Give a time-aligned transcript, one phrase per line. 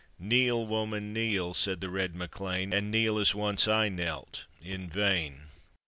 [0.19, 5.41] "Kneel, woman, kneel," said the red MacLean, "And kneel as once I knelt— in vain!"